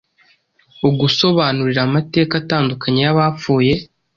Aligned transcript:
ugusobanurira 0.87 1.81
amateka 1.87 2.33
atandukanye 2.41 2.99
yabapfuye 3.07 3.73